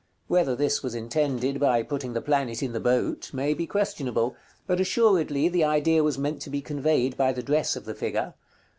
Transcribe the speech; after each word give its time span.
Whether 0.25 0.55
this 0.55 0.81
was 0.81 0.95
intended 0.95 1.59
by 1.59 1.83
putting 1.83 2.13
the 2.13 2.23
planet 2.23 2.63
in 2.63 2.73
the 2.73 2.79
boat, 2.79 3.31
may 3.35 3.53
be 3.53 3.67
questionable, 3.67 4.35
but 4.65 4.79
assuredly 4.79 5.47
the 5.47 5.63
idea 5.63 6.01
was 6.03 6.17
meant 6.17 6.41
to 6.41 6.49
be 6.49 6.59
conveyed 6.59 7.15
by 7.15 7.31
the 7.31 7.43
dress 7.43 7.75
of 7.75 7.85
the 7.85 7.93
figure. 7.93 8.33